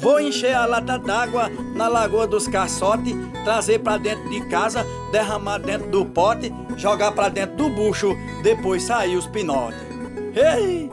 Vou 0.00 0.18
encher 0.18 0.54
a 0.54 0.64
lata 0.64 0.98
d'água 0.98 1.50
na 1.74 1.86
Lagoa 1.86 2.26
dos 2.26 2.48
Caçotes, 2.48 3.14
trazer 3.44 3.80
para 3.80 3.98
dentro 3.98 4.30
de 4.30 4.40
casa, 4.46 4.86
derramar 5.12 5.58
dentro 5.58 5.90
do 5.90 6.06
pote, 6.06 6.50
jogar 6.74 7.12
para 7.12 7.28
dentro 7.28 7.56
do 7.56 7.68
bucho, 7.68 8.16
depois 8.42 8.82
sair 8.82 9.16
os 9.16 9.26
pinotes. 9.26 9.78
Ei! 10.34 10.90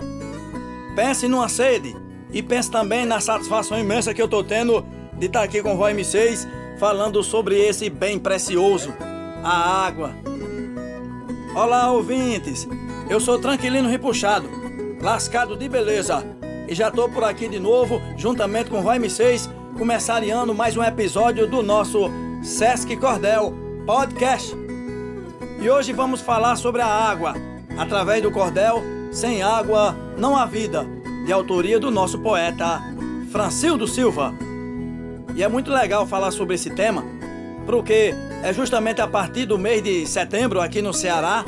Pense 0.93 1.25
numa 1.25 1.47
sede 1.47 1.95
e 2.33 2.43
pense 2.43 2.69
também 2.69 3.05
na 3.05 3.21
satisfação 3.21 3.79
imensa 3.79 4.13
que 4.13 4.21
eu 4.21 4.27
tô 4.27 4.43
tendo 4.43 4.85
de 5.17 5.27
estar 5.27 5.39
tá 5.39 5.45
aqui 5.45 5.61
com 5.61 5.73
o 5.73 5.79
M6 5.79 6.45
falando 6.77 7.23
sobre 7.23 7.57
esse 7.57 7.89
bem 7.89 8.19
precioso, 8.19 8.93
a 9.41 9.85
água. 9.85 10.11
Olá, 11.55 11.89
ouvintes! 11.91 12.67
Eu 13.09 13.21
sou 13.21 13.39
Tranquilino 13.39 13.87
Repuxado, 13.87 14.49
lascado 15.01 15.55
de 15.55 15.69
beleza, 15.69 16.25
e 16.67 16.75
já 16.75 16.91
tô 16.91 17.07
por 17.07 17.23
aqui 17.23 17.47
de 17.47 17.59
novo, 17.59 18.01
juntamente 18.17 18.69
com 18.69 18.79
o 18.79 18.83
Vai 18.83 19.09
6, 19.09 19.49
começariando 19.77 20.53
mais 20.53 20.75
um 20.75 20.83
episódio 20.83 21.47
do 21.47 21.63
nosso 21.63 22.09
Sesc 22.43 22.93
Cordel 22.97 23.53
Podcast. 23.85 24.53
E 25.61 25.69
hoje 25.69 25.93
vamos 25.93 26.19
falar 26.19 26.57
sobre 26.57 26.81
a 26.81 26.87
água, 26.87 27.35
através 27.77 28.21
do 28.21 28.31
cordel 28.31 28.83
Sem 29.11 29.41
Água 29.41 29.95
Não 30.17 30.35
Há 30.35 30.45
Vida, 30.45 30.85
de 31.25 31.31
autoria 31.31 31.79
do 31.79 31.89
nosso 31.89 32.19
poeta 32.19 32.81
Francildo 33.31 33.87
Silva. 33.87 34.33
E 35.35 35.43
é 35.43 35.47
muito 35.47 35.71
legal 35.71 36.05
falar 36.05 36.31
sobre 36.31 36.55
esse 36.55 36.69
tema, 36.69 37.03
porque 37.65 38.13
é 38.43 38.51
justamente 38.51 38.99
a 38.99 39.07
partir 39.07 39.45
do 39.45 39.57
mês 39.57 39.81
de 39.81 40.05
setembro 40.05 40.59
aqui 40.59 40.81
no 40.81 40.93
Ceará 40.93 41.45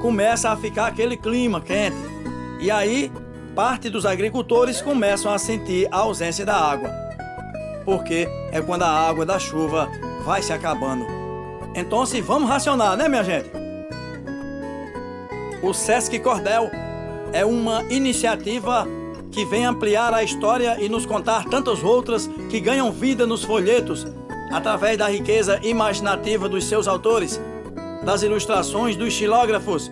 começa 0.00 0.50
a 0.50 0.56
ficar 0.56 0.86
aquele 0.86 1.16
clima 1.18 1.60
quente. 1.60 1.96
E 2.60 2.70
aí 2.70 3.10
parte 3.54 3.88
dos 3.88 4.04
agricultores 4.04 4.82
começam 4.82 5.32
a 5.32 5.38
sentir 5.38 5.86
a 5.90 5.98
ausência 5.98 6.44
da 6.44 6.56
água, 6.56 6.90
porque 7.84 8.28
é 8.50 8.60
quando 8.60 8.82
a 8.82 8.88
água 8.88 9.24
da 9.24 9.38
chuva 9.38 9.88
vai 10.24 10.42
se 10.42 10.52
acabando. 10.52 11.06
Então, 11.74 12.04
se 12.04 12.20
vamos 12.20 12.48
racionar, 12.48 12.96
né, 12.96 13.08
minha 13.08 13.22
gente? 13.22 13.50
O 15.62 15.72
Sesc 15.72 16.18
Cordel 16.18 16.70
é 17.32 17.44
uma 17.44 17.82
iniciativa 17.84 18.86
que 19.30 19.44
vem 19.44 19.64
ampliar 19.64 20.12
a 20.12 20.22
história 20.22 20.76
e 20.80 20.88
nos 20.88 21.06
contar 21.06 21.44
tantas 21.44 21.82
outras 21.82 22.28
que 22.50 22.60
ganham 22.60 22.90
vida 22.90 23.26
nos 23.26 23.44
folhetos 23.44 24.06
através 24.52 24.98
da 24.98 25.08
riqueza 25.08 25.60
imaginativa 25.62 26.48
dos 26.48 26.64
seus 26.64 26.86
autores, 26.86 27.40
das 28.04 28.22
ilustrações 28.22 28.96
dos 28.96 29.12
xilógrafos 29.12 29.90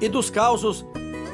e 0.00 0.08
dos 0.08 0.28
causos 0.28 0.84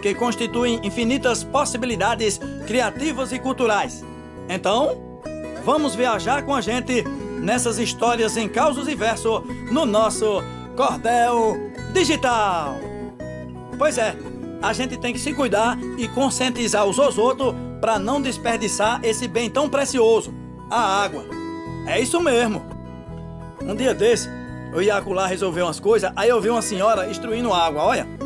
que 0.03 0.15
constituem 0.15 0.81
infinitas 0.83 1.43
possibilidades 1.43 2.41
criativas 2.67 3.33
e 3.33 3.39
culturais. 3.39 4.05
Então, 4.49 4.97
vamos 5.65 5.95
viajar 5.95 6.43
com 6.43 6.55
a 6.55 6.61
gente 6.61 7.05
nessas 7.41 7.79
histórias 7.79 8.37
em 8.37 8.49
causos 8.49 8.89
e 8.89 8.95
verso 8.95 9.41
no 9.71 9.85
nosso 9.85 10.43
Cordel 10.77 11.57
Digital. 11.93 12.77
Pois 13.77 13.99
é, 13.99 14.17
a 14.61 14.73
gente 14.73 14.97
tem 14.97 15.13
que 15.13 15.21
se 15.21 15.33
cuidar 15.35 15.79
e 15.97 16.09
conscientizar 16.09 16.85
os 16.85 16.99
outros 16.99 17.55
para 17.81 17.99
não 17.99 18.21
desperdiçar 18.21 19.01
esse 19.05 19.29
bem 19.29 19.49
tão 19.49 19.69
precioso, 19.69 20.35
a 20.71 21.03
água. 21.03 21.25
É 21.87 22.01
isso 22.01 22.21
mesmo. 22.21 22.63
Um 23.63 23.75
dia 23.75 23.95
desse, 23.95 24.29
eu 24.73 24.83
ia 24.83 24.97
acular 24.97 25.29
resolver 25.29 25.63
umas 25.63 25.79
coisas, 25.79 26.11
aí 26.17 26.29
eu 26.29 26.41
vi 26.41 26.51
uma 26.51 26.63
senhora 26.63 27.09
instruindo 27.09 27.53
água, 27.53 27.83
olha. 27.83 28.18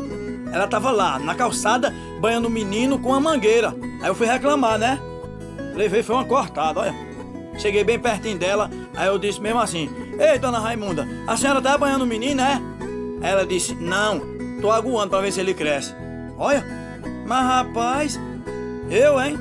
Ela 0.53 0.67
tava 0.67 0.91
lá, 0.91 1.17
na 1.17 1.33
calçada, 1.33 1.91
banhando 2.21 2.47
o 2.47 2.51
menino 2.51 2.99
com 2.99 3.11
a 3.11 3.19
mangueira. 3.19 3.75
Aí 4.01 4.07
eu 4.07 4.13
fui 4.13 4.27
reclamar, 4.27 4.77
né? 4.77 4.99
Levei, 5.73 6.03
foi 6.03 6.15
uma 6.15 6.23
cortada, 6.23 6.79
olha. 6.79 6.93
Cheguei 7.57 7.83
bem 7.83 7.99
pertinho 7.99 8.37
dela, 8.37 8.69
aí 8.95 9.07
eu 9.07 9.17
disse 9.17 9.41
mesmo 9.41 9.59
assim: 9.59 9.89
Ei, 10.19 10.37
dona 10.37 10.59
Raimunda, 10.59 11.07
a 11.27 11.35
senhora 11.35 11.61
tá 11.61 11.75
banhando 11.75 12.03
o 12.03 12.07
menino, 12.07 12.35
né? 12.35 12.61
Ela 13.21 13.45
disse: 13.45 13.73
Não, 13.73 14.21
tô 14.61 14.71
aguando 14.71 15.09
pra 15.09 15.21
ver 15.21 15.31
se 15.31 15.39
ele 15.39 15.55
cresce. 15.55 15.95
Olha, 16.37 16.63
mas 17.25 17.45
rapaz, 17.45 18.19
eu, 18.91 19.19
hein? 19.19 19.37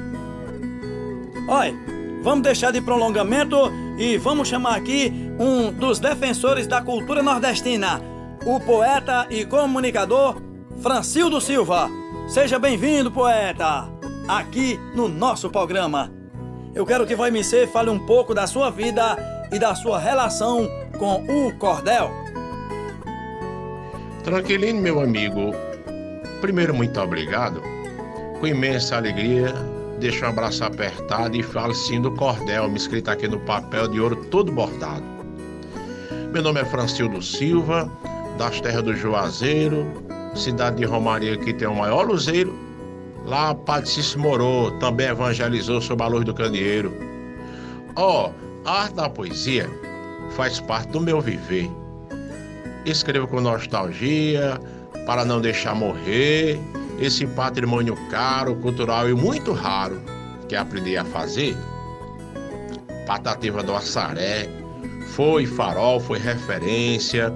Olha, 1.47 1.75
vamos 2.23 2.43
deixar 2.43 2.71
de 2.71 2.81
prolongamento 2.81 3.56
e 3.99 4.17
vamos 4.17 4.49
chamar 4.49 4.77
aqui 4.77 5.12
um 5.39 5.71
dos 5.73 5.99
defensores 5.99 6.67
da 6.67 6.81
cultura 6.81 7.23
nordestina, 7.23 8.00
o 8.47 8.61
poeta 8.61 9.27
e 9.31 9.44
comunicador 9.44 10.41
Francildo 10.81 11.41
Silva. 11.41 11.88
Seja 12.27 12.59
bem-vindo, 12.59 13.10
poeta, 13.10 13.88
aqui 14.27 14.78
no 14.94 15.09
nosso 15.09 15.50
programa. 15.50 16.12
Eu 16.75 16.87
quero 16.87 17.06
que 17.06 17.15
você 17.15 17.66
fale 17.66 17.91
um 17.91 17.99
pouco 17.99 18.34
da 18.34 18.47
sua 18.47 18.71
vida 18.71 19.16
e 19.53 19.59
da 19.59 19.75
sua 19.75 19.99
relação 19.99 20.69
com 20.99 21.25
o 21.25 21.56
cordel. 21.59 22.11
Tranquilino, 24.25 24.81
meu 24.81 25.00
amigo. 25.00 25.53
Primeiro, 26.41 26.75
muito 26.75 27.00
obrigado. 27.00 27.62
Com 28.41 28.47
imensa 28.47 28.97
alegria, 28.97 29.53
deixo 30.00 30.25
um 30.25 30.28
abraço 30.28 30.65
apertado 30.65 31.37
e 31.37 31.43
falo 31.43 31.75
sim 31.75 32.00
do 32.00 32.11
cordel, 32.12 32.69
me 32.69 32.77
escrito 32.77 33.11
aqui 33.11 33.28
no 33.28 33.38
papel 33.41 33.88
de 33.88 34.00
ouro 34.00 34.16
todo 34.27 34.50
bordado. 34.50 35.05
Meu 36.32 36.43
nome 36.43 36.61
é 36.61 36.65
Francildo 36.65 37.21
Silva, 37.21 37.91
das 38.38 38.61
terras 38.61 38.82
do 38.82 38.97
Juazeiro, 38.97 39.87
cidade 40.34 40.76
de 40.76 40.84
Romaria 40.84 41.37
que 41.37 41.53
tem 41.53 41.69
o 41.69 41.75
maior 41.75 42.06
luzeiro. 42.06 42.59
Lá 43.25 43.54
Padre 43.54 43.88
Cícero 43.88 44.20
morou, 44.20 44.70
também 44.78 45.06
evangelizou 45.06 45.81
sob 45.81 46.03
a 46.03 46.06
luz 46.06 46.25
do 46.25 46.34
candeeiro. 46.34 46.93
Ó, 47.94 48.31
oh, 48.31 48.69
a 48.69 48.82
arte 48.82 48.94
da 48.94 49.09
poesia 49.09 49.69
faz 50.31 50.60
parte 50.60 50.91
do 50.91 51.00
meu 51.00 51.20
viver. 51.20 51.70
Escrevo 52.84 53.28
com 53.28 53.41
nostalgia, 53.41 54.60
para 55.06 55.25
não 55.25 55.41
deixar 55.41 55.75
morrer 55.75 56.59
esse 56.99 57.26
patrimônio 57.26 57.97
caro, 58.10 58.54
cultural 58.56 59.09
e 59.09 59.14
muito 59.14 59.53
raro 59.53 60.00
que 60.49 60.54
aprendi 60.54 60.97
a 60.97 61.04
fazer. 61.04 61.56
Patativa 63.06 63.62
do 63.62 63.75
Assaré, 63.75 64.49
foi 65.09 65.47
farol, 65.47 65.99
foi 66.00 66.19
referência, 66.19 67.32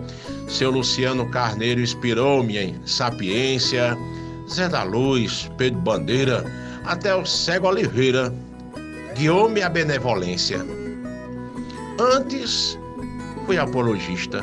seu 0.49 0.71
Luciano 0.71 1.29
Carneiro 1.31 1.81
inspirou-me 1.81 2.57
em 2.59 2.81
sapiência, 2.87 3.97
Zé 4.49 4.69
da 4.69 4.83
Luz, 4.83 5.51
Pedro 5.57 5.81
Bandeira, 5.81 6.45
até 6.85 7.15
o 7.15 7.27
Cego 7.27 7.69
Oliveira, 7.69 8.33
guiou-me 9.17 9.63
a 9.63 9.69
benevolência. 9.69 10.65
Antes, 11.99 12.79
fui 13.45 13.59
apologista. 13.59 14.41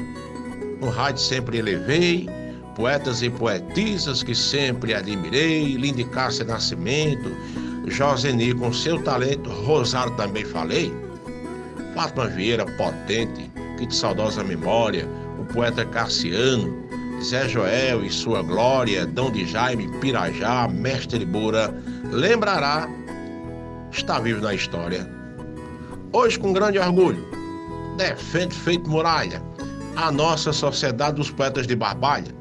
No 0.81 0.89
rádio 0.89 1.21
sempre 1.21 1.59
elevei, 1.59 2.27
poetas 2.75 3.21
e 3.21 3.29
poetisas 3.29 4.23
que 4.23 4.35
sempre 4.35 4.93
admirei, 4.93 5.75
Lindy 5.75 6.03
Cássia 6.05 6.43
Nascimento, 6.43 7.31
Joseni 7.87 8.53
com 8.53 8.73
seu 8.73 9.01
talento, 9.03 9.49
Rosário 9.49 10.13
também 10.15 10.43
falei, 10.43 10.93
Fátima 11.95 12.27
Vieira, 12.27 12.65
potente, 12.65 13.51
que 13.77 13.85
de 13.85 13.95
saudosa 13.95 14.43
memória, 14.43 15.07
o 15.43 15.53
poeta 15.53 15.85
Cassiano, 15.85 16.87
Zé 17.21 17.47
Joel 17.47 18.03
e 18.03 18.09
sua 18.09 18.41
glória, 18.41 19.05
Dom 19.05 19.31
de 19.31 19.45
Jaime, 19.45 19.87
Pirajá, 19.99 20.67
Mestre 20.67 21.25
Bura, 21.25 21.73
lembrará, 22.11 22.87
está 23.91 24.19
vivo 24.19 24.41
na 24.41 24.53
história. 24.53 25.09
Hoje, 26.13 26.39
com 26.39 26.53
grande 26.53 26.79
orgulho, 26.79 27.27
defende 27.97 28.55
feito 28.55 28.89
muralha 28.89 29.41
a 29.95 30.11
nossa 30.11 30.51
Sociedade 30.51 31.17
dos 31.17 31.29
Poetas 31.29 31.67
de 31.67 31.75
Barbalha, 31.75 32.33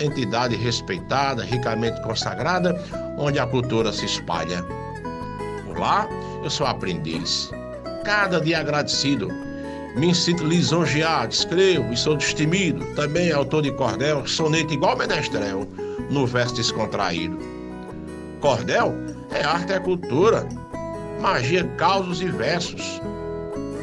entidade 0.00 0.56
respeitada, 0.56 1.44
ricamente 1.44 2.00
consagrada, 2.02 2.74
onde 3.18 3.38
a 3.38 3.46
cultura 3.46 3.92
se 3.92 4.06
espalha. 4.06 4.64
Por 5.64 5.78
lá, 5.78 6.08
eu 6.42 6.50
sou 6.50 6.66
aprendiz, 6.66 7.50
cada 8.04 8.40
dia 8.40 8.60
agradecido 8.60 9.45
me 9.96 10.14
sinto 10.14 10.44
lisonjeado, 10.44 11.32
escrevo 11.32 11.92
e 11.92 11.96
sou 11.96 12.16
destemido. 12.16 12.84
Também 12.94 13.32
autor 13.32 13.62
de 13.62 13.72
cordel, 13.72 14.26
soneto 14.26 14.74
igual 14.74 14.96
menestrel, 14.96 15.66
no 16.10 16.26
verso 16.26 16.54
descontraído. 16.54 17.38
Cordel 18.40 18.94
é 19.30 19.42
arte 19.42 19.72
e 19.72 19.80
cultura, 19.80 20.46
magia, 21.20 21.64
causos 21.78 22.20
e 22.20 22.26
versos. 22.26 23.00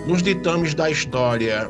Nos 0.05 0.21
ditames 0.21 0.75
da 0.75 0.89
história, 0.89 1.69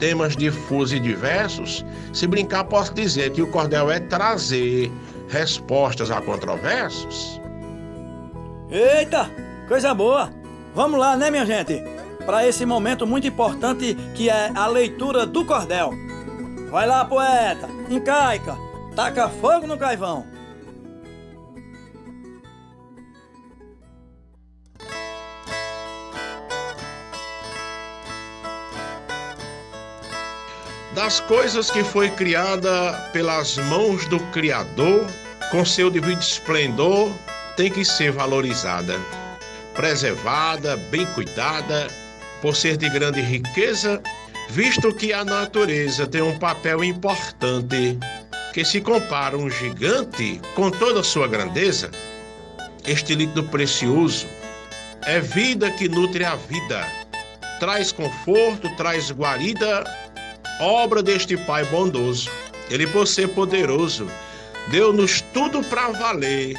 temas 0.00 0.36
difusos 0.36 0.92
e 0.92 1.00
diversos, 1.00 1.84
se 2.12 2.26
brincar, 2.26 2.64
posso 2.64 2.92
dizer 2.94 3.30
que 3.30 3.42
o 3.42 3.46
cordel 3.46 3.90
é 3.90 4.00
trazer 4.00 4.90
respostas 5.28 6.10
a 6.10 6.20
controvérsios. 6.20 7.40
Eita, 8.70 9.30
coisa 9.68 9.94
boa! 9.94 10.32
Vamos 10.74 10.98
lá, 10.98 11.16
né, 11.16 11.30
minha 11.30 11.46
gente? 11.46 11.93
para 12.24 12.46
esse 12.46 12.64
momento 12.64 13.06
muito 13.06 13.26
importante 13.26 13.94
que 14.14 14.28
é 14.28 14.50
a 14.54 14.66
leitura 14.66 15.26
do 15.26 15.44
cordel. 15.44 15.92
Vai 16.70 16.86
lá, 16.86 17.04
poeta, 17.04 17.68
encaica, 17.88 18.56
taca 18.96 19.28
fogo 19.28 19.66
no 19.66 19.78
caivão. 19.78 20.26
das 30.94 31.18
coisas 31.18 31.72
que 31.72 31.82
foi 31.82 32.08
criada 32.08 32.92
pelas 33.12 33.58
mãos 33.58 34.06
do 34.06 34.20
Criador, 34.30 35.04
com 35.50 35.64
seu 35.64 35.90
devido 35.90 36.20
esplendor, 36.20 37.12
tem 37.56 37.68
que 37.68 37.84
ser 37.84 38.12
valorizada, 38.12 38.94
preservada, 39.74 40.76
bem 40.76 41.04
cuidada 41.06 41.88
por 42.44 42.54
ser 42.54 42.76
de 42.76 42.90
grande 42.90 43.22
riqueza, 43.22 44.02
visto 44.50 44.94
que 44.94 45.14
a 45.14 45.24
natureza 45.24 46.06
tem 46.06 46.20
um 46.20 46.38
papel 46.38 46.84
importante 46.84 47.98
que 48.52 48.62
se 48.62 48.82
compara 48.82 49.34
um 49.34 49.48
gigante 49.48 50.42
com 50.54 50.70
toda 50.70 51.00
a 51.00 51.02
sua 51.02 51.26
grandeza. 51.26 51.90
Este 52.86 53.14
líquido 53.14 53.44
precioso 53.44 54.26
é 55.06 55.20
vida 55.20 55.70
que 55.70 55.88
nutre 55.88 56.22
a 56.22 56.36
vida, 56.36 56.86
traz 57.58 57.90
conforto, 57.90 58.68
traz 58.76 59.10
guarida, 59.10 59.82
obra 60.60 61.02
deste 61.02 61.38
Pai 61.38 61.64
bondoso. 61.64 62.30
Ele, 62.68 62.86
por 62.86 63.06
ser 63.06 63.28
poderoso, 63.28 64.06
deu-nos 64.70 65.22
tudo 65.32 65.62
para 65.64 65.88
valer 65.92 66.58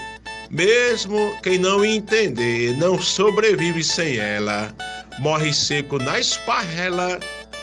mesmo 0.50 1.36
quem 1.42 1.58
não 1.58 1.84
entender, 1.84 2.76
não 2.78 3.00
sobrevive 3.00 3.84
sem 3.84 4.18
ela. 4.18 4.74
Morre 5.20 5.54
seco 5.54 5.98
na 5.98 6.20
esparrela. 6.20 7.20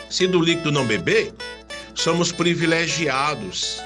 Se 0.09 0.27
do 0.27 0.41
líquido 0.41 0.73
não 0.73 0.87
beber, 0.87 1.33
somos 1.95 2.33
privilegiados. 2.33 3.83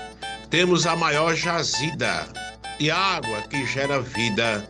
Temos 0.51 0.87
a 0.87 0.95
maior 0.95 1.35
jazida 1.35 2.27
e 2.79 2.91
água 2.91 3.43
que 3.43 3.67
gera 3.67 4.01
vida. 4.01 4.67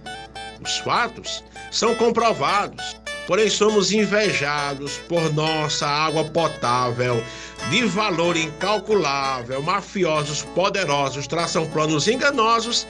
Os 0.62 0.78
fatos 0.78 1.44
são 1.70 1.94
comprovados, 1.94 2.96
porém 3.26 3.50
somos 3.50 3.93
invejados 3.93 4.99
por 5.08 5.32
nossa 5.34 5.87
água 5.87 6.25
potável, 6.25 7.22
de 7.70 7.84
valor 7.84 8.37
incalculável. 8.37 9.62
Mafiosos 9.62 10.42
poderosos 10.54 11.26
traçam 11.26 11.66
planos 11.66 12.08
enganosos 12.08 12.87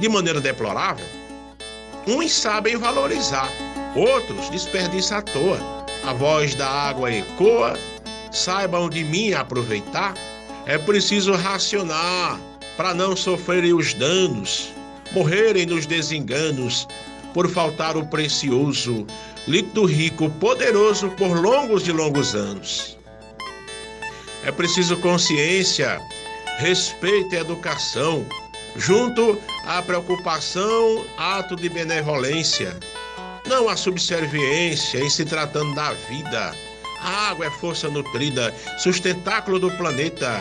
de 0.00 0.08
maneira 0.08 0.40
deplorável. 0.40 1.06
Uns 2.06 2.32
sabem 2.32 2.76
valorizar, 2.76 3.50
outros 3.96 4.48
desperdiçam 4.50 5.18
à 5.18 5.22
toa. 5.22 5.58
A 6.04 6.12
voz 6.12 6.54
da 6.54 6.68
água 6.68 7.10
ecoa, 7.12 7.76
saibam 8.30 8.88
de 8.88 9.02
mim 9.02 9.32
aproveitar. 9.32 10.14
É 10.66 10.78
preciso 10.78 11.32
racionar 11.32 12.38
para 12.76 12.92
não 12.92 13.16
sofrerem 13.16 13.72
os 13.72 13.94
danos, 13.94 14.72
morrerem 15.12 15.66
nos 15.66 15.86
desenganos 15.86 16.86
por 17.32 17.48
faltar 17.48 17.96
o 17.96 18.06
precioso, 18.06 19.06
líquido 19.46 19.84
rico, 19.84 20.28
poderoso 20.30 21.08
por 21.10 21.40
longos 21.40 21.86
e 21.86 21.92
longos 21.92 22.34
anos. 22.34 22.96
É 24.44 24.52
preciso 24.52 24.96
consciência, 24.98 26.00
respeito 26.58 27.34
e 27.34 27.38
educação 27.38 28.24
junto 28.76 29.40
à 29.64 29.80
preocupação, 29.82 31.04
ato 31.16 31.56
de 31.56 31.68
benevolência, 31.68 32.76
não 33.46 33.68
a 33.68 33.76
subserviência 33.76 34.98
em 34.98 35.10
se 35.10 35.24
tratando 35.24 35.74
da 35.74 35.92
vida. 36.08 36.54
A 37.00 37.30
água 37.30 37.46
é 37.46 37.50
força 37.50 37.88
nutrida, 37.88 38.54
sustentáculo 38.78 39.58
do 39.58 39.70
planeta. 39.72 40.40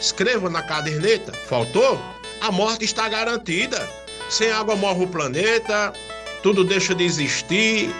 Escreva 0.00 0.48
na 0.48 0.62
caderneta. 0.62 1.32
Faltou? 1.48 2.00
A 2.40 2.52
morte 2.52 2.84
está 2.84 3.08
garantida. 3.08 3.88
Sem 4.28 4.50
água 4.50 4.76
morre 4.76 5.04
o 5.04 5.08
planeta, 5.08 5.92
tudo 6.42 6.64
deixa 6.64 6.94
de 6.94 7.04
existir, 7.04 7.94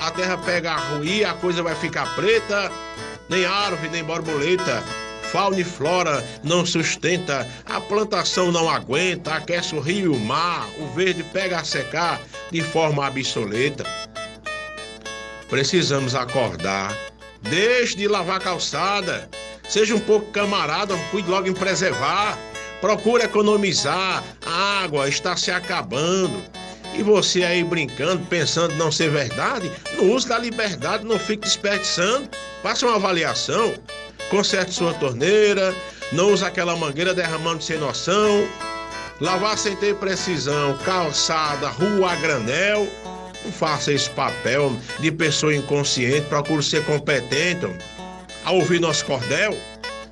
a 0.00 0.10
terra 0.10 0.36
pega 0.36 0.72
a 0.72 0.76
ruir, 0.76 1.24
a 1.24 1.34
coisa 1.34 1.62
vai 1.62 1.74
ficar 1.76 2.16
preta, 2.16 2.70
nem 3.28 3.44
árvore, 3.44 3.88
nem 3.88 4.02
borboleta 4.02 4.82
fauna 5.32 5.58
e 5.58 5.64
flora 5.64 6.22
não 6.44 6.66
sustenta, 6.66 7.48
a 7.64 7.80
plantação 7.80 8.52
não 8.52 8.68
aguenta, 8.68 9.32
aquece 9.32 9.74
o 9.74 9.80
rio 9.80 10.12
e 10.12 10.16
o 10.16 10.20
mar, 10.20 10.68
o 10.78 10.86
verde 10.88 11.24
pega 11.24 11.58
a 11.58 11.64
secar 11.64 12.20
de 12.52 12.62
forma 12.62 13.08
obsoleta. 13.08 13.84
Precisamos 15.48 16.14
acordar, 16.14 16.96
deixe 17.40 17.96
de 17.96 18.06
lavar 18.06 18.40
calçada, 18.40 19.28
seja 19.68 19.94
um 19.94 20.00
pouco 20.00 20.30
camarada, 20.30 20.94
cuide 21.10 21.28
logo 21.28 21.48
em 21.48 21.54
preservar, 21.54 22.38
procure 22.80 23.24
economizar, 23.24 24.22
a 24.46 24.82
água 24.84 25.08
está 25.08 25.34
se 25.34 25.50
acabando. 25.50 26.42
E 26.94 27.02
você 27.02 27.42
aí 27.42 27.64
brincando, 27.64 28.24
pensando 28.26 28.74
não 28.76 28.92
ser 28.92 29.10
verdade, 29.10 29.72
não 29.96 30.10
use 30.12 30.28
da 30.28 30.38
liberdade, 30.38 31.06
não 31.06 31.18
fique 31.18 31.44
desperdiçando. 31.44 32.28
Faça 32.62 32.86
uma 32.86 32.96
avaliação 32.96 33.72
conserte 34.30 34.72
sua 34.72 34.92
torneira, 34.94 35.74
não 36.12 36.32
use 36.32 36.44
aquela 36.44 36.76
mangueira 36.76 37.14
derramando 37.14 37.62
sem 37.62 37.78
noção, 37.78 38.46
lavar 39.22 39.56
sem 39.56 39.76
ter 39.76 39.94
precisão, 39.94 40.76
calçada, 40.78 41.68
rua 41.68 42.10
a 42.10 42.16
granel. 42.16 42.88
Não 43.44 43.52
faça 43.52 43.92
esse 43.92 44.10
papel 44.10 44.76
de 44.98 45.12
pessoa 45.12 45.54
inconsciente, 45.54 46.26
procure 46.26 46.62
ser 46.62 46.84
competente 46.84 47.66
a 48.44 48.50
ouvir 48.50 48.80
nosso 48.80 49.04
cordel. 49.04 49.56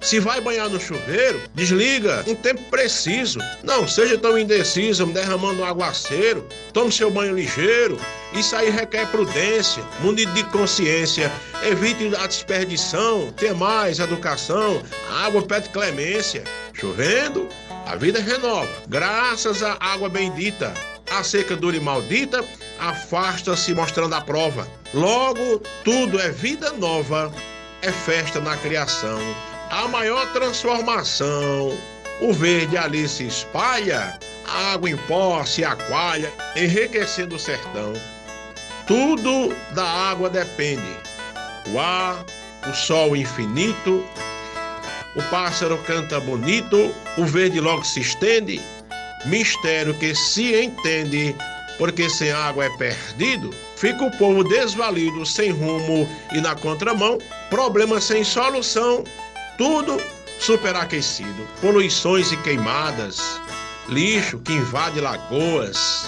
Se 0.00 0.18
vai 0.18 0.40
banhar 0.40 0.70
no 0.70 0.80
chuveiro, 0.80 1.42
desliga 1.54 2.24
em 2.26 2.34
tempo 2.34 2.62
preciso. 2.70 3.38
Não 3.62 3.86
seja 3.86 4.16
tão 4.16 4.38
indeciso, 4.38 5.04
derramando 5.06 5.60
um 5.60 5.64
aguaceiro. 5.64 6.48
Tome 6.72 6.90
seu 6.90 7.10
banho 7.10 7.34
ligeiro. 7.34 8.00
Isso 8.32 8.56
aí 8.56 8.70
requer 8.70 9.06
prudência, 9.10 9.82
munido 10.00 10.32
de 10.32 10.44
consciência. 10.44 11.30
Evite 11.62 12.10
a 12.16 12.26
desperdição, 12.26 13.30
ter 13.36 13.54
mais 13.54 13.98
educação. 13.98 14.82
A 15.10 15.26
água 15.26 15.42
pede 15.42 15.68
clemência. 15.68 16.44
Chovendo, 16.72 17.46
a 17.90 17.96
vida 17.96 18.20
renova. 18.20 18.69
Graças 18.88 19.62
à 19.62 19.76
água 19.81 20.08
bendita. 20.08 20.72
A 21.10 21.25
seca 21.25 21.56
dura 21.56 21.76
e 21.76 21.81
maldita 21.81 22.44
afasta-se 22.78 23.75
mostrando 23.75 24.14
a 24.14 24.20
prova. 24.20 24.69
Logo, 24.94 25.60
tudo 25.84 26.20
é 26.20 26.31
vida 26.31 26.72
nova, 26.72 27.32
é 27.82 27.90
festa 27.90 28.40
na 28.40 28.56
criação 28.56 29.19
a 29.70 29.87
maior 29.87 30.32
transformação. 30.32 31.78
O 32.20 32.32
verde 32.32 32.76
ali 32.76 33.08
se 33.08 33.26
espalha, 33.26 34.19
a 34.46 34.72
água 34.72 34.90
em 34.90 34.96
pó 34.96 35.42
se 35.44 35.64
aqualha, 35.64 36.30
enriquecendo 36.56 37.37
o 37.37 37.38
sertão. 37.38 37.92
Tudo 38.87 39.54
da 39.73 39.85
água 39.85 40.28
depende. 40.28 40.97
O 41.73 41.78
ar, 41.78 42.25
o 42.68 42.75
sol 42.75 43.16
infinito, 43.16 44.04
o 45.14 45.23
pássaro 45.25 45.79
canta 45.79 46.21
bonito, 46.21 46.95
o 47.17 47.25
verde 47.25 47.61
logo 47.61 47.85
se 47.85 48.00
estende, 48.00 48.61
mistério 49.26 49.95
que 49.95 50.14
se 50.14 50.64
entende, 50.64 51.35
porque 51.79 52.09
sem 52.09 52.31
água 52.31 52.64
é 52.64 52.71
perdido. 52.76 53.50
Fica 53.76 54.05
o 54.05 54.11
povo 54.19 54.45
desvalido, 54.45 55.25
sem 55.25 55.50
rumo 55.50 56.09
e 56.33 56.40
na 56.40 56.55
contramão, 56.55 57.19
problema 57.49 58.00
sem 58.00 58.23
solução, 58.23 59.05
tudo 59.57 60.00
superaquecido, 60.38 61.49
poluições 61.61 62.31
e 62.33 62.37
queimadas, 62.38 63.40
lixo 63.88 64.38
que 64.38 64.52
invade 64.52 65.00
lagoas, 65.00 66.07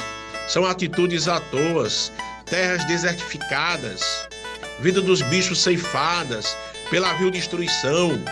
são 0.48 0.64
atitudes 0.64 1.28
à 1.28 1.40
toa, 1.40 1.88
terras 2.46 2.86
desertificadas, 2.86 4.02
vida 4.80 5.00
dos 5.00 5.22
bichos 5.22 5.62
ceifadas 5.62 6.56
pela 6.90 7.12
vil 7.14 7.30
destruição, 7.30 8.22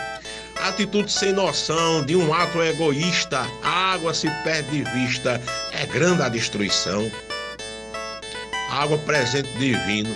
atitude 0.67 1.11
sem 1.11 1.33
noção 1.33 2.05
de 2.05 2.15
um 2.15 2.33
ato 2.33 2.61
egoísta, 2.61 3.45
a 3.63 3.93
água 3.93 4.13
se 4.13 4.29
perde 4.43 4.83
de 4.83 4.91
vista, 4.91 5.41
é 5.71 5.85
grande 5.85 6.21
a 6.21 6.29
destruição. 6.29 7.11
Água 8.69 8.97
presente 8.99 9.51
divino, 9.57 10.15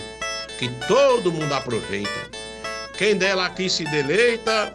que 0.58 0.70
todo 0.88 1.32
mundo 1.32 1.54
aproveita. 1.54 2.30
Quem 2.98 3.16
dela 3.18 3.46
aqui 3.46 3.70
se 3.70 3.84
deleita, 3.84 4.72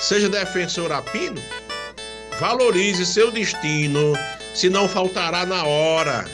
Seja 0.00 0.30
defensor 0.30 0.90
a 0.92 1.02
pino, 1.02 1.40
valorize 2.40 3.04
seu 3.04 3.30
destino, 3.30 4.14
se 4.54 4.70
não 4.70 4.88
faltará 4.88 5.44
na 5.44 5.62
hora. 5.62 6.24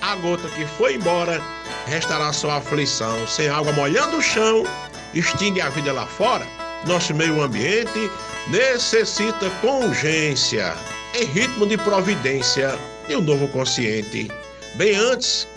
A 0.00 0.16
gota 0.16 0.48
que 0.48 0.64
foi 0.64 0.94
embora 0.94 1.38
restará 1.86 2.32
só 2.32 2.50
aflição. 2.52 3.26
Sem 3.26 3.46
água 3.50 3.72
molhando 3.72 4.16
o 4.16 4.22
chão, 4.22 4.64
extingue 5.12 5.60
a 5.60 5.68
vida 5.68 5.92
lá 5.92 6.06
fora. 6.06 6.46
Nosso 6.86 7.14
meio 7.14 7.42
ambiente 7.42 8.10
necessita 8.48 9.50
com 9.60 9.86
urgência, 9.86 10.74
em 11.14 11.24
ritmo 11.24 11.66
de 11.66 11.76
providência, 11.76 12.78
e 13.08 13.16
um 13.16 13.20
novo 13.20 13.48
consciente. 13.48 14.28
Bem 14.74 14.94
antes 14.94 15.48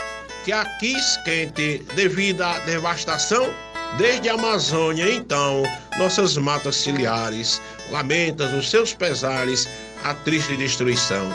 que 0.44 0.52
aqui 0.52 0.92
esquente 0.92 1.84
devido 1.94 2.42
à 2.42 2.58
devastação 2.60 3.52
Desde 3.98 4.30
a 4.30 4.34
Amazônia, 4.34 5.12
então, 5.12 5.62
nossas 5.98 6.38
matas 6.38 6.76
ciliares 6.76 7.60
lamentam 7.90 8.58
os 8.58 8.70
seus 8.70 8.94
pesares 8.94 9.68
a 10.02 10.14
triste 10.14 10.56
destruição. 10.56 11.30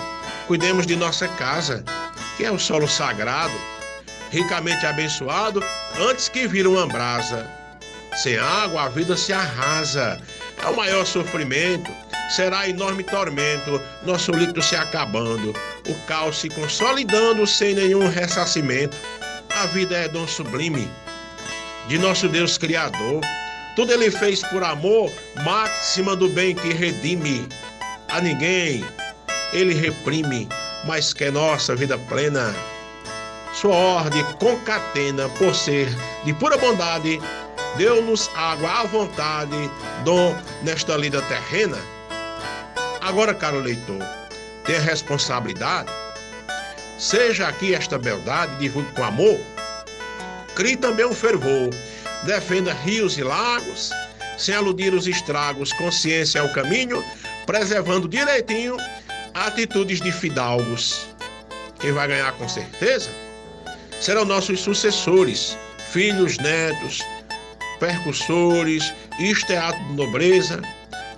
Cuidemos 0.48 0.88
de 0.88 0.96
nossa 0.96 1.28
casa, 1.28 1.84
que 2.36 2.44
é 2.44 2.52
o 2.52 2.58
solo 2.58 2.88
sagrado, 2.88 3.54
ricamente 4.32 4.88
abençoado, 4.88 5.64
antes 6.00 6.30
que 6.30 6.48
vira 6.48 6.68
uma 6.68 6.88
brasa. 6.88 7.48
Sem 8.22 8.38
água, 8.38 8.84
a 8.84 8.90
vida 8.90 9.16
se 9.16 9.32
arrasa. 9.32 10.20
É 10.64 10.68
o 10.68 10.76
maior 10.76 11.06
sofrimento. 11.06 11.92
Será 12.30 12.68
enorme 12.68 13.04
tormento, 13.04 13.82
nosso 14.04 14.32
líquido 14.32 14.62
se 14.62 14.76
acabando, 14.76 15.54
o 15.88 15.94
caos 16.08 16.40
se 16.40 16.50
consolidando 16.50 17.48
sem 17.48 17.74
nenhum 17.74 18.10
ressarcimento. 18.10 18.98
A 19.62 19.66
vida 19.68 19.96
é 19.96 20.10
dom 20.10 20.28
sublime 20.28 20.90
de 21.88 21.98
nosso 21.98 22.28
Deus 22.28 22.58
Criador. 22.58 23.22
Tudo 23.76 23.94
ele 23.94 24.12
fez 24.12 24.44
por 24.44 24.64
amor, 24.64 25.12
máxima 25.44 26.16
do 26.16 26.28
bem 26.30 26.54
que 26.54 26.74
redime. 26.74 27.48
A 28.10 28.20
ninguém 28.20 28.84
ele 29.54 29.74
reprime, 29.74 30.50
mas 30.86 31.14
quer 31.14 31.32
nossa 31.32 31.76
vida 31.76 31.98
plena. 31.98 32.54
Sua 33.54 33.76
ordem 33.76 34.24
concatena 34.40 35.30
por 35.30 35.56
ser 35.56 35.88
de 36.26 36.34
pura 36.34 36.58
bondade, 36.58 37.20
deu-nos 37.78 38.30
água 38.36 38.82
à 38.82 38.84
vontade, 38.86 39.72
dom 40.04 40.36
nesta 40.64 40.98
lida 40.98 41.22
terrena. 41.24 41.78
Agora, 43.02 43.34
caro 43.34 43.60
leitor, 43.60 44.02
tenha 44.66 44.82
responsabilidade. 44.82 45.90
Seja 46.98 47.48
aqui 47.48 47.76
esta 47.76 47.98
beldade, 47.98 48.58
divulgue 48.58 48.92
com 48.94 49.04
amor. 49.04 49.40
Crie 50.56 50.76
também 50.76 51.06
um 51.06 51.14
fervor, 51.14 51.70
defenda 52.24 52.74
rios 52.74 53.18
e 53.18 53.24
lagos, 53.24 53.92
sem 54.38 54.56
aludir 54.56 54.94
os 54.94 55.08
estragos, 55.08 55.72
consciência 55.74 56.40
é 56.40 56.44
o 56.44 56.54
caminho, 56.54 57.04
preservando 57.46 58.08
direitinho 58.08 58.76
atitudes 59.34 60.02
de 60.02 60.12
fidalgos. 60.12 61.08
Quem 61.80 61.92
vai 61.92 62.08
ganhar 62.08 62.32
com 62.34 62.50
certeza 62.50 63.10
serão 64.02 64.26
nossos 64.26 64.60
sucessores, 64.60 65.56
filhos, 65.92 66.38
netos, 66.40 67.04
percussores, 67.80 68.94
isto 69.20 69.52
é 69.52 69.58
ato 69.58 69.80
de 69.86 69.94
nobreza. 69.94 70.62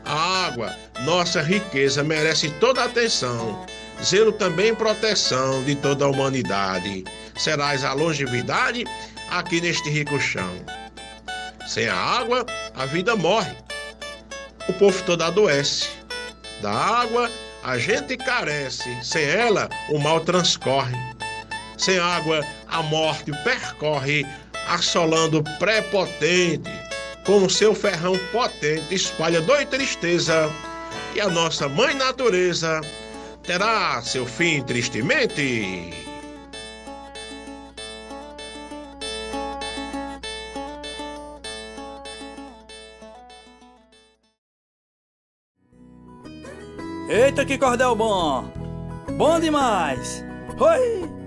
A 0.06 0.46
água, 0.48 0.76
nossa 1.02 1.42
riqueza, 1.42 2.04
merece 2.04 2.50
toda 2.60 2.82
a 2.82 2.86
atenção, 2.86 3.66
zelo 4.04 4.32
também 4.32 4.74
proteção 4.74 5.64
de 5.64 5.76
toda 5.76 6.06
a 6.06 6.10
humanidade. 6.10 7.04
Serás 7.38 7.84
a 7.84 7.94
longevidade 7.94 8.86
aqui 9.30 9.62
neste 9.62 9.90
rico 9.90 10.20
chão. 10.20 10.52
Sem 11.68 11.88
a 11.88 11.96
água, 11.96 12.46
a 12.76 12.86
vida 12.86 13.16
morre. 13.16 13.56
O 14.68 14.74
povo 14.74 15.04
todo 15.04 15.24
adoece. 15.24 15.90
Da 16.62 16.72
água, 16.72 17.30
a 17.64 17.78
gente 17.78 18.18
carece. 18.18 18.98
Sem 19.04 19.24
ela, 19.24 19.70
o 19.90 20.00
mal 20.00 20.20
transcorre. 20.22 20.96
Sem 21.78 21.98
água, 21.98 22.44
a 22.68 22.82
morte 22.84 23.32
percorre, 23.44 24.26
assolando 24.70 25.44
prepotente. 25.58 26.70
Com 27.26 27.44
o 27.44 27.50
seu 27.50 27.76
ferrão 27.76 28.18
potente, 28.32 28.96
espalha 28.96 29.42
dor 29.42 29.62
e 29.62 29.66
tristeza. 29.66 30.50
E 31.14 31.22
a 31.22 31.28
nossa 31.28 31.68
mãe 31.68 31.94
natureza 31.94 32.82
terá 33.44 34.02
seu 34.02 34.26
fim 34.26 34.64
tristemente. 34.64 35.94
Eita, 47.10 47.44
que 47.44 47.58
cordel 47.58 47.96
bom! 47.96 48.46
Bom 49.18 49.40
demais! 49.40 50.24
Oi! 50.60 51.19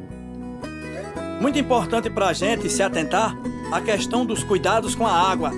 Muito 1.43 1.59
importante 1.59 2.09
para 2.09 2.29
a 2.29 2.33
gente 2.33 2.71
se 2.71 2.85
atentar 2.85 3.37
à 3.73 3.81
questão 3.81 4.25
dos 4.25 4.45
cuidados 4.45 4.95
com 4.95 5.05
a 5.05 5.13
água. 5.13 5.51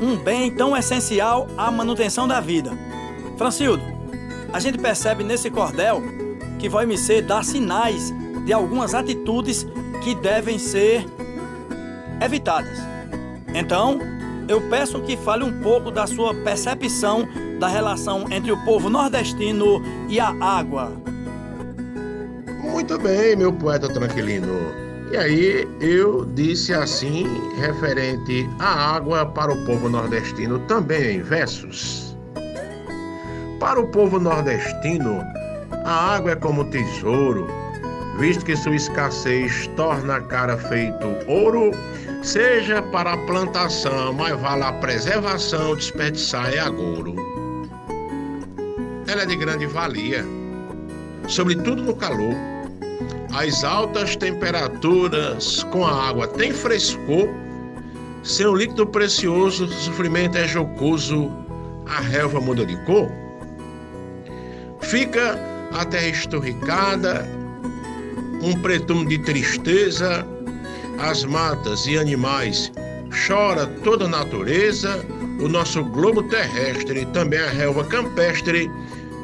Um 0.00 0.16
bem 0.16 0.50
tão 0.50 0.74
essencial 0.74 1.46
à 1.58 1.70
manutenção 1.70 2.26
da 2.26 2.40
vida. 2.40 2.70
Francildo, 3.36 3.82
a 4.50 4.58
gente 4.58 4.78
percebe 4.78 5.22
nesse 5.22 5.50
cordel 5.50 6.02
que 6.58 6.70
vai 6.70 6.86
me 6.86 6.96
ser 6.96 7.20
dar 7.20 7.44
sinais 7.44 8.14
de 8.46 8.52
algumas 8.54 8.94
atitudes 8.94 9.66
que 10.02 10.14
devem 10.14 10.58
ser 10.58 11.04
evitadas. 12.24 12.78
Então, 13.54 13.98
eu 14.48 14.70
peço 14.70 15.02
que 15.02 15.18
fale 15.18 15.44
um 15.44 15.60
pouco 15.60 15.90
da 15.90 16.06
sua 16.06 16.32
percepção 16.34 17.28
da 17.60 17.68
relação 17.68 18.24
entre 18.30 18.50
o 18.50 18.64
povo 18.64 18.88
nordestino 18.88 19.82
e 20.08 20.18
a 20.18 20.34
água. 20.40 20.90
Muito 22.62 22.98
bem, 22.98 23.36
meu 23.36 23.52
poeta 23.52 23.86
tranquilino. 23.86 24.83
E 25.14 25.16
aí 25.16 25.68
eu 25.80 26.24
disse 26.34 26.74
assim, 26.74 27.24
referente 27.60 28.50
à 28.58 28.96
água 28.96 29.24
para 29.24 29.52
o 29.52 29.64
povo 29.64 29.88
nordestino, 29.88 30.58
também 30.66 31.22
versos. 31.22 32.16
Para 33.60 33.78
o 33.78 33.86
povo 33.86 34.18
nordestino, 34.18 35.22
a 35.84 36.16
água 36.16 36.32
é 36.32 36.34
como 36.34 36.64
tesouro, 36.64 37.46
visto 38.18 38.44
que 38.44 38.56
sua 38.56 38.74
escassez 38.74 39.68
torna 39.76 40.16
a 40.16 40.20
cara 40.20 40.58
feito 40.58 41.06
ouro, 41.28 41.70
seja 42.24 42.82
para 42.82 43.12
a 43.12 43.18
plantação, 43.18 44.12
mas 44.14 44.36
vale 44.40 44.64
a 44.64 44.72
preservação, 44.72 45.76
desperdiçar 45.76 46.52
é 46.52 46.58
agouro 46.58 47.14
ela 49.06 49.22
é 49.22 49.26
de 49.26 49.36
grande 49.36 49.66
valia, 49.66 50.24
sobretudo 51.28 51.84
no 51.84 51.94
calor. 51.94 52.53
As 53.34 53.64
altas 53.64 54.16
temperaturas 54.16 55.64
com 55.64 55.84
a 55.84 56.08
água 56.08 56.28
têm 56.28 56.52
frescor, 56.52 57.28
seu 58.22 58.54
líquido 58.54 58.86
precioso, 58.86 59.66
sofrimento 59.68 60.38
é 60.38 60.46
jocoso, 60.46 61.30
a 61.86 62.00
relva 62.00 62.40
muda 62.40 62.64
de 62.64 62.76
cor. 62.84 63.10
Fica 64.80 65.38
a 65.72 65.84
terra 65.84 66.08
esturricada, 66.08 67.28
um 68.40 68.56
pretume 68.62 69.06
de 69.06 69.18
tristeza, 69.18 70.24
as 70.98 71.24
matas 71.24 71.86
e 71.86 71.98
animais 71.98 72.72
chora 73.26 73.66
toda 73.82 74.04
a 74.04 74.08
natureza, 74.08 75.04
o 75.40 75.48
nosso 75.48 75.84
globo 75.84 76.22
terrestre, 76.24 77.06
também 77.06 77.40
a 77.40 77.50
relva 77.50 77.84
campestre, 77.84 78.70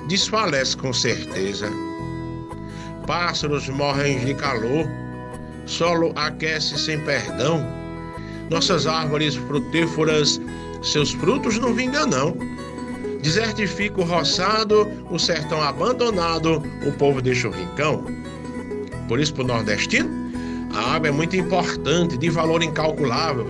desfalece 0.08 0.76
com 0.76 0.92
certeza. 0.92 1.70
Pássaros 3.06 3.68
morrem 3.68 4.24
de 4.24 4.34
calor, 4.34 4.86
solo 5.66 6.12
aquece 6.16 6.78
sem 6.78 7.00
perdão. 7.00 7.66
Nossas 8.50 8.86
árvores 8.86 9.36
frutíferas, 9.36 10.40
seus 10.82 11.12
frutos 11.12 11.58
não 11.58 11.74
vingam 11.74 12.06
não. 12.06 12.36
Desertifica 13.22 14.00
o 14.00 14.04
roçado, 14.04 14.88
o 15.10 15.18
sertão 15.18 15.62
abandonado, 15.62 16.62
o 16.86 16.92
povo 16.92 17.20
deixa 17.20 17.48
o 17.48 17.52
rincão. 17.52 18.04
Por 19.08 19.20
isso, 19.20 19.34
para 19.34 19.44
o 19.44 19.46
nordestino, 19.46 20.08
a 20.74 20.94
água 20.94 21.08
é 21.08 21.10
muito 21.10 21.36
importante, 21.36 22.16
de 22.16 22.30
valor 22.30 22.62
incalculável. 22.62 23.46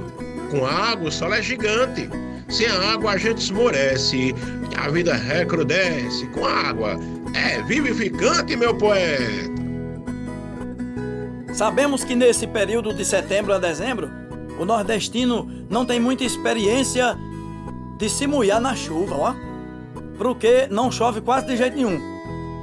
Com 0.50 0.66
água, 0.66 1.08
o 1.08 1.12
sol 1.12 1.32
é 1.32 1.42
gigante. 1.42 2.08
Sem 2.48 2.66
a 2.66 2.92
água, 2.94 3.12
a 3.12 3.16
gente 3.16 3.38
esmorece, 3.38 4.34
a 4.76 4.88
vida 4.90 5.14
recrudesce 5.14 6.26
com 6.28 6.44
água. 6.44 6.98
É 7.34 7.62
vivificante, 7.62 8.56
meu 8.56 8.76
poeta. 8.76 9.50
Sabemos 11.52 12.04
que 12.04 12.14
nesse 12.14 12.46
período 12.46 12.94
de 12.94 13.04
setembro 13.04 13.52
a 13.52 13.58
dezembro, 13.58 14.10
o 14.58 14.64
nordestino 14.64 15.48
não 15.68 15.84
tem 15.84 16.00
muita 16.00 16.24
experiência 16.24 17.16
de 17.98 18.08
se 18.08 18.26
molhar 18.26 18.60
na 18.60 18.74
chuva, 18.74 19.16
ó. 19.16 19.34
Porque 20.16 20.66
não 20.70 20.90
chove 20.90 21.20
quase 21.20 21.46
de 21.46 21.56
jeito 21.56 21.76
nenhum. 21.76 21.98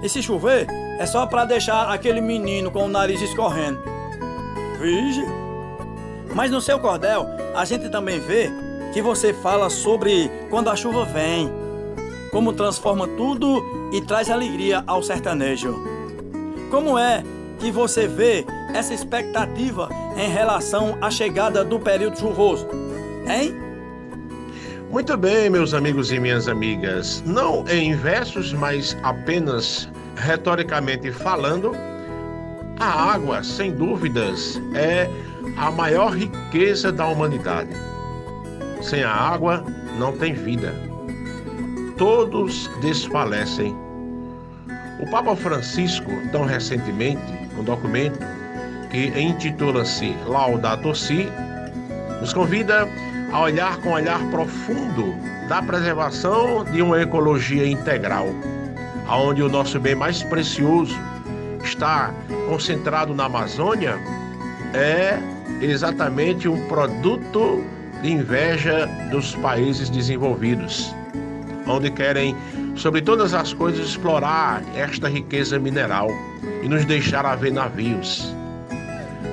E 0.04 0.10
se 0.10 0.22
chover, 0.22 0.68
é 1.00 1.06
só 1.06 1.26
para 1.26 1.46
deixar 1.46 1.92
aquele 1.92 2.22
menino 2.22 2.72
com 2.72 2.86
o 2.86 2.90
nariz 2.90 3.22
escorrendo. 3.22 3.80
Vige. 4.80 5.24
Mas 6.34 6.52
no 6.52 6.62
seu 6.62 6.80
cordel, 6.80 7.26
a 7.56 7.66
gente 7.66 7.90
também 7.90 8.20
vê 8.20 8.52
que 8.94 9.02
você 9.02 9.34
fala 9.34 9.70
sobre 9.70 10.30
quando 10.50 10.70
a 10.70 10.76
chuva 10.76 11.06
vem 11.06 11.52
como 12.32 12.54
transforma 12.54 13.08
tudo 13.08 13.64
e 13.92 14.02
traz 14.02 14.30
alegria 14.30 14.84
ao 14.86 15.02
sertanejo. 15.02 15.76
Como 16.70 16.98
é 16.98 17.24
que 17.60 17.72
você 17.72 18.08
vê 18.08 18.46
essa 18.74 18.94
expectativa 18.94 19.90
em 20.16 20.30
relação 20.30 20.98
à 21.02 21.10
chegada 21.10 21.64
do 21.64 21.80
período 21.80 22.20
chuvoso? 22.20 22.68
Hein? 23.28 23.56
Muito 24.90 25.18
bem, 25.18 25.50
meus 25.50 25.74
amigos 25.74 26.12
e 26.12 26.20
minhas 26.20 26.48
amigas. 26.48 27.24
Não 27.26 27.68
em 27.68 27.96
versos, 27.96 28.54
mas 28.54 28.96
apenas 29.04 29.90
retoricamente 30.16 31.12
falando, 31.12 31.74
a 32.80 33.14
água, 33.14 33.44
sem 33.44 33.72
dúvidas, 33.72 34.62
é 34.76 35.10
a 35.58 35.72
maior 35.72 36.16
riqueza 36.16 36.92
da 36.92 37.08
humanidade. 37.08 37.72
Sem 38.82 39.04
a 39.04 39.12
água, 39.12 39.64
não 39.98 40.16
tem 40.16 40.34
vida 40.34 40.87
todos 41.98 42.70
desfalecem. 42.82 43.76
O 45.00 45.10
Papa 45.10 45.36
Francisco, 45.36 46.12
tão 46.32 46.46
recentemente, 46.46 47.22
um 47.58 47.64
documento 47.64 48.20
que 48.90 49.08
intitula-se 49.20 50.16
Laudato 50.26 50.96
Si, 50.96 51.28
nos 52.22 52.34
convida 52.34 52.88
a 53.32 53.42
olhar 53.42 53.78
com 53.78 53.92
olhar 53.92 54.20
profundo 54.30 55.14
da 55.50 55.62
preservação 55.62 56.64
de 56.66 56.82
uma 56.82 57.02
ecologia 57.02 57.68
integral, 57.68 58.28
onde 59.10 59.42
o 59.42 59.50
nosso 59.50 59.80
bem 59.80 59.96
mais 59.96 60.24
precioso 60.24 60.98
está 61.64 62.14
concentrado 62.48 63.14
na 63.14 63.26
Amazônia, 63.26 63.98
é 64.74 65.18
exatamente 65.62 66.48
um 66.48 66.68
produto 66.68 67.64
de 68.02 68.12
inveja 68.12 68.88
dos 69.12 69.36
países 69.36 69.90
desenvolvidos, 69.90 70.94
onde 71.68 71.92
querem, 71.92 72.36
sobre 72.76 73.02
todas 73.02 73.34
as 73.34 73.54
coisas, 73.54 73.88
explorar 73.90 74.64
esta 74.76 75.10
riqueza 75.10 75.60
mineral 75.60 76.10
e 76.64 76.68
nos 76.68 76.86
deixar 76.86 77.26
a 77.26 77.36
ver 77.36 77.52
navios. 77.52 78.34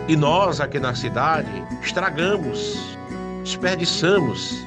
E 0.09 0.17
nós, 0.17 0.61
aqui 0.61 0.79
na 0.79 0.95
cidade, 0.95 1.49
estragamos, 1.83 2.97
desperdiçamos, 3.43 4.67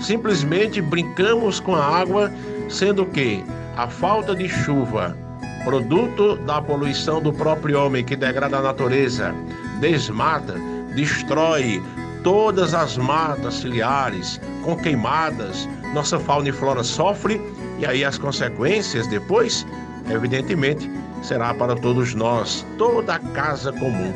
simplesmente 0.00 0.80
brincamos 0.80 1.60
com 1.60 1.74
a 1.74 1.84
água, 1.84 2.30
sendo 2.68 3.04
que 3.06 3.44
a 3.76 3.88
falta 3.88 4.34
de 4.34 4.48
chuva, 4.48 5.16
produto 5.64 6.36
da 6.36 6.60
poluição 6.62 7.20
do 7.20 7.32
próprio 7.32 7.84
homem 7.84 8.04
que 8.04 8.16
degrada 8.16 8.58
a 8.58 8.62
natureza, 8.62 9.34
desmata, 9.80 10.54
destrói 10.94 11.82
todas 12.22 12.74
as 12.74 12.96
matas 12.96 13.54
ciliares 13.54 14.40
com 14.64 14.76
queimadas, 14.76 15.68
nossa 15.94 16.18
fauna 16.18 16.48
e 16.48 16.52
flora 16.52 16.82
sofre 16.82 17.40
e 17.78 17.86
aí 17.86 18.04
as 18.04 18.18
consequências 18.18 19.06
depois, 19.06 19.66
evidentemente, 20.10 20.90
será 21.22 21.54
para 21.54 21.74
todos 21.76 22.14
nós, 22.14 22.66
toda 22.76 23.14
a 23.14 23.18
casa 23.18 23.72
comum. 23.72 24.12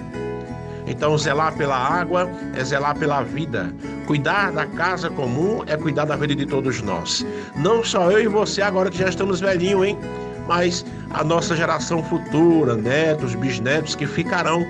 Então, 0.87 1.17
zelar 1.17 1.55
pela 1.55 1.77
água 1.77 2.29
é 2.55 2.65
zelar 2.65 2.97
pela 2.99 3.23
vida. 3.23 3.73
Cuidar 4.07 4.51
da 4.53 4.67
casa 4.67 5.09
comum 5.09 5.63
é 5.67 5.77
cuidar 5.77 6.05
da 6.05 6.17
vida 6.17 6.35
de 6.35 6.45
todos 6.45 6.83
nós. 6.83 7.25
Não 7.57 7.85
só 7.85 8.11
eu 8.11 8.23
e 8.23 8.29
você 8.29 8.63
agora 8.63 8.91
que 8.91 8.99
já 8.99 9.09
estamos 9.09 9.41
velhinhos, 9.41 9.87
hein? 9.87 9.99
Mas 10.49 10.85
a 11.11 11.23
nossa 11.23 11.55
geração 11.55 12.03
futura, 12.03 12.75
netos, 12.75 13.35
bisnetos 13.37 13.95
que 13.95 14.07
ficarão 14.07 14.67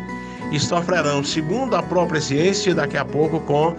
e 0.50 0.61
sofrerão, 0.61 1.25
segundo 1.25 1.75
a 1.75 1.82
própria 1.82 2.21
ciência, 2.21 2.75
daqui 2.75 2.99
a 2.99 3.04
pouco 3.06 3.40
com 3.40 3.75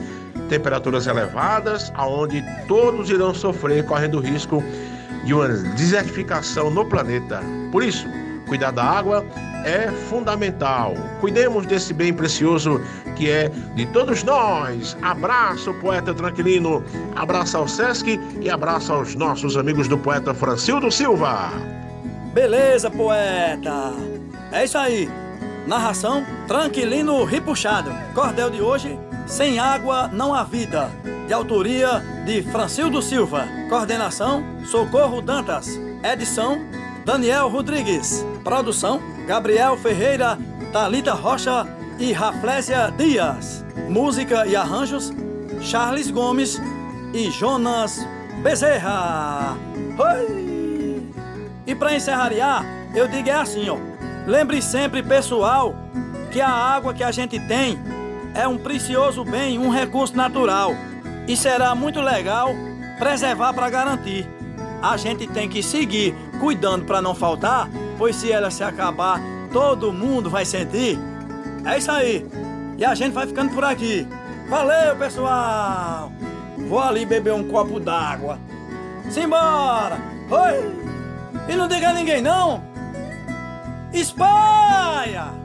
temperaturas 0.53 1.07
elevadas, 1.07 1.91
aonde 1.95 2.45
todos 2.67 3.09
irão 3.09 3.33
sofrer 3.33 3.83
correndo 3.85 4.19
risco 4.19 4.63
de 5.25 5.33
uma 5.33 5.47
desertificação 5.47 6.69
no 6.69 6.85
planeta. 6.85 7.41
Por 7.71 7.81
isso, 7.81 8.07
cuidar 8.47 8.69
da 8.69 8.83
água 8.83 9.25
é 9.65 9.89
fundamental. 10.09 10.93
Cuidemos 11.19 11.65
desse 11.65 11.91
bem 11.91 12.13
precioso 12.13 12.79
que 13.15 13.31
é 13.31 13.49
de 13.73 13.87
todos 13.87 14.23
nós. 14.23 14.95
Abraço, 15.01 15.73
poeta 15.81 16.13
Tranquilino, 16.13 16.83
abraço 17.15 17.57
ao 17.57 17.67
Sesc 17.67 18.19
e 18.39 18.47
abraço 18.47 18.93
aos 18.93 19.15
nossos 19.15 19.57
amigos 19.57 19.87
do 19.87 19.97
poeta 19.97 20.35
Francildo 20.35 20.91
Silva. 20.91 21.49
Beleza, 22.31 22.91
poeta. 22.91 23.91
É 24.51 24.65
isso 24.65 24.77
aí. 24.77 25.09
Narração 25.65 26.23
Tranquilino 26.47 27.23
Ripuxado. 27.23 27.91
Cordel 28.13 28.51
de 28.51 28.61
hoje, 28.61 28.99
Sem 29.25 29.59
Água 29.59 30.07
Não 30.07 30.33
Há 30.33 30.43
Vida. 30.43 30.89
De 31.27 31.33
autoria 31.33 32.03
de 32.25 32.43
Francildo 32.43 33.01
Silva. 33.01 33.47
Coordenação 33.69 34.43
Socorro 34.65 35.21
Dantas. 35.21 35.67
Edição 36.03 36.59
Daniel 37.05 37.47
Rodrigues. 37.49 38.25
Produção 38.43 39.01
Gabriel 39.25 39.77
Ferreira, 39.77 40.37
Talita 40.71 41.13
Rocha 41.13 41.65
e 41.97 42.11
Raflésia 42.11 42.91
Dias. 42.97 43.63
Música 43.89 44.45
e 44.45 44.55
arranjos 44.55 45.13
Charles 45.61 46.11
Gomes 46.11 46.61
e 47.13 47.31
Jonas 47.31 48.05
Bezerra. 48.41 49.57
Oi! 49.97 51.03
E 51.65 51.73
para 51.73 51.95
encerrar, 51.95 52.65
eu 52.93 53.07
digo 53.07 53.29
é 53.29 53.33
assim, 53.33 53.69
ó. 53.69 53.77
Lembre 54.27 54.61
sempre, 54.61 55.01
pessoal, 55.01 55.73
que 56.31 56.41
a 56.41 56.49
água 56.49 56.93
que 56.93 57.03
a 57.03 57.11
gente 57.11 57.39
tem 57.39 57.79
é 58.33 58.47
um 58.47 58.57
precioso 58.57 59.23
bem, 59.23 59.59
um 59.59 59.69
recurso 59.69 60.15
natural. 60.15 60.71
E 61.27 61.37
será 61.37 61.73
muito 61.75 62.01
legal 62.01 62.49
preservar 62.97 63.53
para 63.53 63.69
garantir. 63.69 64.27
A 64.81 64.97
gente 64.97 65.27
tem 65.27 65.47
que 65.47 65.63
seguir 65.63 66.13
cuidando 66.39 66.85
para 66.85 67.01
não 67.01 67.15
faltar, 67.15 67.69
pois 67.97 68.15
se 68.15 68.31
ela 68.31 68.51
se 68.51 68.63
acabar, 68.63 69.21
todo 69.51 69.93
mundo 69.93 70.29
vai 70.29 70.45
sentir. 70.45 70.99
É 71.65 71.77
isso 71.77 71.91
aí. 71.91 72.27
E 72.77 72.83
a 72.83 72.93
gente 72.93 73.13
vai 73.13 73.25
ficando 73.25 73.53
por 73.53 73.63
aqui. 73.63 74.07
Valeu, 74.49 74.95
pessoal! 74.97 76.11
Vou 76.67 76.79
ali 76.79 77.05
beber 77.05 77.33
um 77.33 77.47
copo 77.47 77.79
d'água. 77.79 78.37
Simbora! 79.09 79.97
Oi! 80.29 80.83
E 81.47 81.55
não 81.55 81.67
diga 81.67 81.89
a 81.89 81.93
ninguém 81.93 82.21
não! 82.21 82.63
Espalha! 83.93 85.42